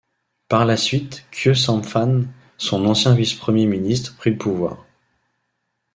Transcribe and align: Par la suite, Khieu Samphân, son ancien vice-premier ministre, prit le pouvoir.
Par 0.47 0.65
la 0.65 0.77
suite, 0.77 1.27
Khieu 1.29 1.53
Samphân, 1.53 2.25
son 2.57 2.87
ancien 2.87 3.13
vice-premier 3.13 3.67
ministre, 3.67 4.15
prit 4.17 4.31
le 4.31 4.37
pouvoir. 4.39 4.83